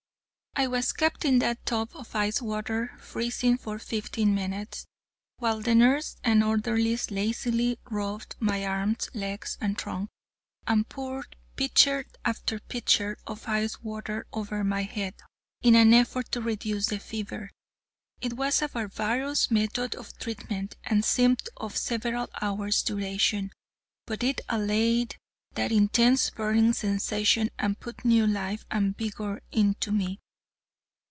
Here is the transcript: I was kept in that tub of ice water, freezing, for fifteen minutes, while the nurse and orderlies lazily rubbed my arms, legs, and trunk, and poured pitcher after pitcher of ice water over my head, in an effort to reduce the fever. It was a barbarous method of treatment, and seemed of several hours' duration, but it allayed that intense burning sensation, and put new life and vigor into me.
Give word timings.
I 0.53 0.67
was 0.67 0.91
kept 0.91 1.23
in 1.23 1.39
that 1.39 1.65
tub 1.65 1.91
of 1.95 2.13
ice 2.13 2.41
water, 2.41 2.91
freezing, 2.99 3.57
for 3.57 3.79
fifteen 3.79 4.35
minutes, 4.35 4.85
while 5.37 5.61
the 5.61 5.73
nurse 5.73 6.17
and 6.25 6.43
orderlies 6.43 7.09
lazily 7.09 7.79
rubbed 7.89 8.35
my 8.41 8.65
arms, 8.65 9.09
legs, 9.13 9.57
and 9.61 9.77
trunk, 9.77 10.09
and 10.67 10.89
poured 10.89 11.37
pitcher 11.55 12.05
after 12.25 12.59
pitcher 12.59 13.17
of 13.25 13.47
ice 13.47 13.81
water 13.81 14.27
over 14.33 14.65
my 14.65 14.83
head, 14.83 15.13
in 15.61 15.73
an 15.73 15.93
effort 15.93 16.29
to 16.33 16.41
reduce 16.41 16.87
the 16.87 16.99
fever. 16.99 17.49
It 18.19 18.33
was 18.33 18.61
a 18.61 18.67
barbarous 18.67 19.49
method 19.51 19.95
of 19.95 20.15
treatment, 20.19 20.75
and 20.83 21.05
seemed 21.05 21.47
of 21.55 21.77
several 21.77 22.27
hours' 22.41 22.83
duration, 22.83 23.51
but 24.05 24.21
it 24.21 24.41
allayed 24.49 25.15
that 25.53 25.71
intense 25.71 26.29
burning 26.29 26.73
sensation, 26.73 27.51
and 27.57 27.79
put 27.79 28.03
new 28.03 28.27
life 28.27 28.65
and 28.69 28.97
vigor 28.97 29.41
into 29.53 29.93
me. 29.93 30.19